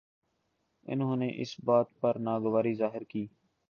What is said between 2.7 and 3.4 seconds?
ظاہر کی